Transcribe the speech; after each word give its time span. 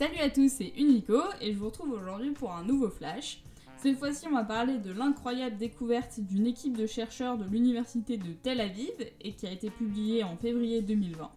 Salut 0.00 0.20
à 0.20 0.30
tous, 0.30 0.48
c'est 0.48 0.72
Unico 0.78 1.20
et 1.42 1.52
je 1.52 1.58
vous 1.58 1.66
retrouve 1.66 1.90
aujourd'hui 1.90 2.30
pour 2.30 2.54
un 2.54 2.64
nouveau 2.64 2.88
flash. 2.88 3.42
Cette 3.76 3.98
fois-ci, 3.98 4.26
on 4.26 4.34
va 4.34 4.44
parler 4.44 4.78
de 4.78 4.92
l'incroyable 4.92 5.58
découverte 5.58 6.20
d'une 6.20 6.46
équipe 6.46 6.74
de 6.74 6.86
chercheurs 6.86 7.36
de 7.36 7.44
l'université 7.44 8.16
de 8.16 8.32
Tel 8.32 8.62
Aviv 8.62 8.94
et 9.20 9.34
qui 9.34 9.46
a 9.46 9.52
été 9.52 9.68
publiée 9.68 10.24
en 10.24 10.38
février 10.38 10.80
2020. 10.80 11.30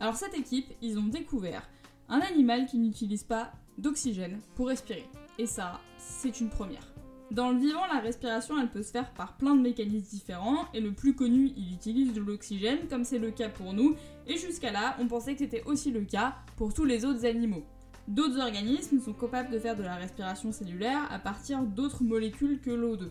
Alors 0.00 0.16
cette 0.16 0.36
équipe, 0.36 0.66
ils 0.82 0.98
ont 0.98 1.06
découvert 1.06 1.70
un 2.08 2.18
animal 2.18 2.66
qui 2.66 2.78
n'utilise 2.78 3.22
pas 3.22 3.52
d'oxygène 3.78 4.40
pour 4.56 4.66
respirer. 4.66 5.06
Et 5.38 5.46
ça, 5.46 5.80
c'est 5.98 6.40
une 6.40 6.48
première. 6.48 6.92
Dans 7.30 7.50
le 7.50 7.58
vivant, 7.58 7.86
la 7.92 8.00
respiration, 8.00 8.58
elle 8.58 8.70
peut 8.70 8.82
se 8.82 8.90
faire 8.90 9.12
par 9.12 9.36
plein 9.36 9.54
de 9.54 9.60
mécanismes 9.60 10.08
différents, 10.08 10.64
et 10.72 10.80
le 10.80 10.92
plus 10.92 11.14
connu, 11.14 11.52
il 11.58 11.74
utilise 11.74 12.14
de 12.14 12.22
l'oxygène, 12.22 12.88
comme 12.88 13.04
c'est 13.04 13.18
le 13.18 13.30
cas 13.30 13.50
pour 13.50 13.74
nous, 13.74 13.96
et 14.26 14.38
jusqu'à 14.38 14.72
là, 14.72 14.96
on 14.98 15.06
pensait 15.06 15.34
que 15.34 15.40
c'était 15.40 15.62
aussi 15.64 15.90
le 15.90 16.00
cas 16.04 16.36
pour 16.56 16.72
tous 16.72 16.86
les 16.86 17.04
autres 17.04 17.26
animaux. 17.26 17.64
D'autres 18.06 18.40
organismes 18.40 19.00
sont 19.00 19.12
capables 19.12 19.50
de 19.50 19.58
faire 19.58 19.76
de 19.76 19.82
la 19.82 19.96
respiration 19.96 20.52
cellulaire 20.52 21.06
à 21.12 21.18
partir 21.18 21.62
d'autres 21.64 22.02
molécules 22.02 22.60
que 22.60 22.70
l'O2. 22.70 23.10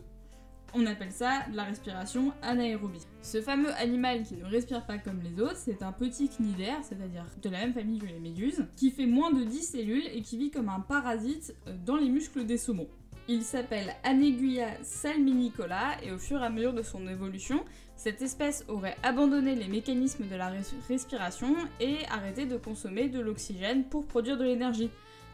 On 0.73 0.85
appelle 0.87 1.11
ça 1.11 1.43
la 1.53 1.63
respiration 1.63 2.33
anaérobie. 2.41 3.05
Ce 3.21 3.41
fameux 3.41 3.71
animal 3.75 4.23
qui 4.23 4.35
ne 4.35 4.45
respire 4.45 4.85
pas 4.85 4.97
comme 4.97 5.21
les 5.21 5.39
autres, 5.41 5.55
c'est 5.55 5.83
un 5.83 5.91
petit 5.91 6.27
cnidaire, 6.27 6.79
c'est-à-dire 6.81 7.25
de 7.41 7.49
la 7.49 7.59
même 7.59 7.73
famille 7.73 7.99
que 7.99 8.07
les 8.07 8.19
méduses, 8.19 8.65
qui 8.75 8.89
fait 8.89 9.05
moins 9.05 9.31
de 9.31 9.43
10 9.43 9.61
cellules 9.61 10.07
et 10.11 10.21
qui 10.23 10.37
vit 10.37 10.49
comme 10.49 10.69
un 10.69 10.79
parasite 10.79 11.55
euh, 11.67 11.75
dans 11.85 11.95
les 11.95 12.09
muscles 12.09 12.45
des 12.45 12.57
saumons. 12.57 12.89
Il 13.29 13.43
s'appelle 13.43 13.93
Aneguia 14.05 14.81
salminicola 14.83 16.01
et 16.01 16.13
au 16.13 16.17
fur 16.17 16.41
et 16.41 16.45
à 16.45 16.49
mesure 16.49 16.71
de 16.71 16.81
son 16.81 17.05
évolution, 17.09 17.65
cette 17.97 18.21
espèce 18.21 18.63
aurait 18.69 18.95
abandonné 19.03 19.53
les 19.53 19.67
mécanismes 19.67 20.27
de 20.27 20.35
la 20.37 20.49
respiration 20.87 21.53
et 21.81 22.05
arrêté 22.09 22.45
de 22.45 22.55
consommer 22.55 23.09
de 23.09 23.19
l'oxygène 23.19 23.83
pour 23.83 24.05
produire 24.05 24.37
de 24.37 24.45
l'énergie. 24.45 24.89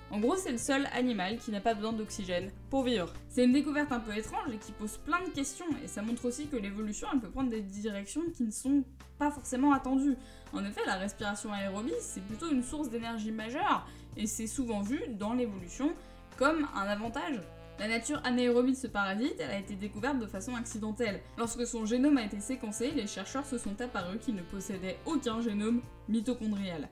En 0.10 0.20
gros, 0.20 0.36
c'est 0.36 0.52
le 0.52 0.58
seul 0.58 0.88
animal 0.94 1.38
qui 1.38 1.52
n'a 1.52 1.62
pas 1.62 1.76
besoin 1.76 1.94
d'oxygène 1.94 2.50
pour 2.72 2.82
vivre. 2.82 3.14
C'est 3.30 3.46
une 3.46 3.52
découverte 3.52 3.92
un 3.92 4.00
peu 4.00 4.18
étrange 4.18 4.52
et 4.52 4.58
qui 4.58 4.72
pose 4.72 4.98
plein 4.98 5.22
de 5.24 5.30
questions, 5.30 5.66
et 5.84 5.88
ça 5.88 6.02
montre 6.02 6.26
aussi 6.26 6.48
que 6.48 6.56
l'évolution, 6.56 7.08
peut 7.20 7.30
prendre 7.30 7.52
des 7.52 7.62
directions 7.62 8.24
qui 8.36 8.44
ne 8.44 8.52
sont 8.52 8.84
pas 9.20 9.30
forcément 9.30 9.72
attendues. 9.72 10.16
En 10.52 10.66
effet, 10.66 10.82
la 10.88 10.96
respiration 10.96 11.54
aérobie, 11.54 11.94
c'est 12.00 12.24
plutôt 12.26 12.50
une 12.52 12.64
source 12.64 12.90
d'énergie 12.90 13.32
majeure, 13.32 13.88
et 14.18 14.26
c'est 14.26 14.48
souvent 14.48 14.82
vu 14.82 15.00
dans 15.10 15.34
l'évolution 15.34 15.94
comme 16.38 16.68
un 16.76 16.88
avantage. 16.88 17.40
La 17.80 17.88
nature 17.88 18.22
anaérobie 18.24 18.74
de 18.74 18.78
ce 18.78 18.88
parasite, 18.88 19.42
a 19.42 19.58
été 19.58 19.76
découverte 19.76 20.20
de 20.20 20.28
façon 20.28 20.56
accidentelle. 20.56 21.22
Lorsque 21.38 21.66
son 21.66 21.86
génome 21.86 22.18
a 22.18 22.24
été 22.24 22.40
séquencé, 22.40 22.92
les 22.92 23.08
chercheurs 23.08 23.46
se 23.46 23.58
sont 23.58 23.80
apparus 23.82 24.20
qu'il 24.22 24.36
ne 24.36 24.44
possédait 24.44 24.98
aucun 25.06 25.42
génome 25.42 25.82
mitochondrial. 26.08 26.88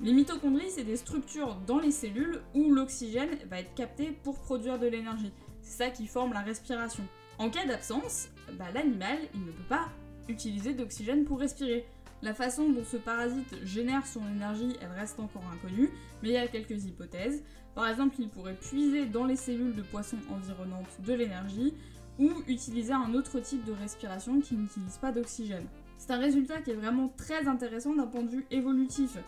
Les 0.00 0.12
mitochondries, 0.12 0.70
c'est 0.70 0.84
des 0.84 0.96
structures 0.96 1.56
dans 1.66 1.78
les 1.78 1.90
cellules 1.90 2.40
où 2.54 2.72
l'oxygène 2.72 3.36
va 3.50 3.60
être 3.60 3.74
capté 3.74 4.12
pour 4.22 4.38
produire 4.38 4.78
de 4.78 4.86
l'énergie. 4.86 5.32
C'est 5.62 5.84
ça 5.84 5.90
qui 5.90 6.06
forme 6.06 6.32
la 6.32 6.40
respiration. 6.40 7.02
En 7.38 7.50
cas 7.50 7.66
d'absence, 7.66 8.28
bah, 8.52 8.66
l'animal, 8.72 9.18
il 9.34 9.40
ne 9.40 9.50
peut 9.50 9.68
pas 9.68 9.88
utiliser 10.28 10.72
d'oxygène 10.72 11.24
pour 11.24 11.40
respirer. 11.40 11.86
La 12.22 12.34
façon 12.34 12.70
dont 12.70 12.84
ce 12.84 12.96
parasite 12.96 13.54
génère 13.64 14.06
son 14.06 14.26
énergie, 14.34 14.76
elle 14.80 14.92
reste 14.98 15.20
encore 15.20 15.44
inconnue, 15.52 15.90
mais 16.22 16.30
il 16.30 16.32
y 16.32 16.38
a 16.38 16.48
quelques 16.48 16.84
hypothèses. 16.84 17.42
Par 17.74 17.88
exemple, 17.88 18.16
il 18.18 18.28
pourrait 18.28 18.56
puiser 18.56 19.04
dans 19.06 19.24
les 19.26 19.36
cellules 19.36 19.74
de 19.74 19.82
poissons 19.82 20.16
environnantes 20.30 21.00
de 21.04 21.12
l'énergie, 21.12 21.74
ou 22.18 22.30
utiliser 22.48 22.92
un 22.92 23.12
autre 23.14 23.40
type 23.40 23.64
de 23.64 23.72
respiration 23.72 24.40
qui 24.40 24.54
n'utilise 24.54 24.96
pas 24.96 25.12
d'oxygène. 25.12 25.66
C'est 25.98 26.10
un 26.10 26.18
résultat 26.18 26.60
qui 26.62 26.70
est 26.70 26.74
vraiment 26.74 27.08
très 27.08 27.46
intéressant 27.46 27.94
d'un 27.94 28.06
point 28.06 28.22
de 28.22 28.30
vue 28.30 28.46
évolutif. 28.50 29.18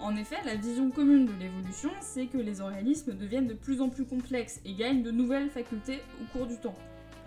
En 0.00 0.16
effet, 0.16 0.38
la 0.44 0.56
vision 0.56 0.90
commune 0.90 1.26
de 1.26 1.32
l'évolution, 1.38 1.90
c'est 2.00 2.26
que 2.26 2.38
les 2.38 2.60
organismes 2.60 3.14
deviennent 3.16 3.46
de 3.46 3.54
plus 3.54 3.80
en 3.80 3.88
plus 3.88 4.04
complexes 4.04 4.60
et 4.64 4.74
gagnent 4.74 5.02
de 5.02 5.12
nouvelles 5.12 5.50
facultés 5.50 6.00
au 6.20 6.36
cours 6.36 6.46
du 6.46 6.58
temps. 6.58 6.74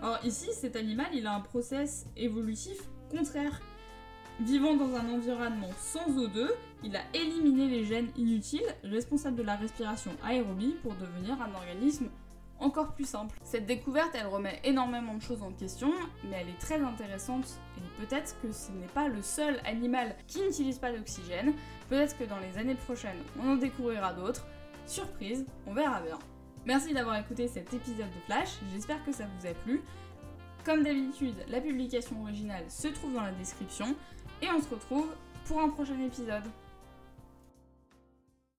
Or 0.02 0.18
ici, 0.24 0.48
cet 0.52 0.76
animal, 0.76 1.06
il 1.14 1.26
a 1.26 1.34
un 1.34 1.40
process 1.40 2.06
évolutif 2.16 2.78
contraire. 3.10 3.60
Vivant 4.40 4.76
dans 4.76 4.94
un 4.94 5.08
environnement 5.10 5.70
sans 5.78 6.06
O2, 6.16 6.48
il 6.84 6.94
a 6.94 7.00
éliminé 7.12 7.66
les 7.66 7.84
gènes 7.84 8.10
inutiles 8.16 8.72
responsables 8.84 9.34
de 9.34 9.42
la 9.42 9.56
respiration 9.56 10.12
aérobie 10.24 10.76
pour 10.80 10.94
devenir 10.94 11.36
un 11.42 11.52
organisme 11.54 12.08
encore 12.60 12.94
plus 12.94 13.08
simple. 13.08 13.36
Cette 13.42 13.66
découverte, 13.66 14.10
elle 14.14 14.28
remet 14.28 14.60
énormément 14.62 15.14
de 15.14 15.22
choses 15.22 15.42
en 15.42 15.50
question, 15.50 15.92
mais 16.22 16.36
elle 16.40 16.48
est 16.50 16.58
très 16.60 16.80
intéressante 16.80 17.58
et 17.76 18.04
peut-être 18.04 18.40
que 18.40 18.52
ce 18.52 18.70
n'est 18.70 18.86
pas 18.86 19.08
le 19.08 19.22
seul 19.22 19.60
animal 19.64 20.14
qui 20.28 20.40
n'utilise 20.40 20.78
pas 20.78 20.92
d'oxygène. 20.92 21.52
Peut-être 21.88 22.16
que 22.16 22.24
dans 22.24 22.38
les 22.38 22.58
années 22.58 22.76
prochaines, 22.76 23.18
on 23.42 23.50
en 23.50 23.56
découvrira 23.56 24.12
d'autres. 24.12 24.46
Surprise, 24.86 25.46
on 25.66 25.74
verra 25.74 26.00
bien. 26.00 26.18
Merci 26.64 26.94
d'avoir 26.94 27.16
écouté 27.16 27.48
cet 27.48 27.74
épisode 27.74 28.10
de 28.10 28.20
Flash, 28.26 28.58
j'espère 28.72 29.04
que 29.04 29.10
ça 29.10 29.24
vous 29.24 29.46
a 29.48 29.54
plu. 29.54 29.82
Comme 30.68 30.82
d'habitude, 30.82 31.36
la 31.48 31.62
publication 31.62 32.20
originale 32.20 32.64
se 32.68 32.88
trouve 32.88 33.14
dans 33.14 33.22
la 33.22 33.32
description 33.32 33.96
et 34.42 34.48
on 34.54 34.60
se 34.60 34.68
retrouve 34.68 35.06
pour 35.46 35.62
un 35.62 35.70
prochain 35.70 35.98
épisode. 35.98 36.42